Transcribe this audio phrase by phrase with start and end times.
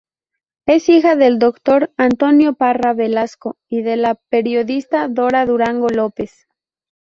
[0.65, 6.47] Es hija del doctor Antonio Parra Velasco y de la periodista Dora Durango López.